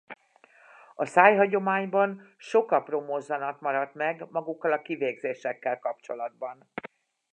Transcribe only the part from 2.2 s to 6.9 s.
sok apró mozzanat maradt meg magukkal a kivégzésekkel kapcsolatban.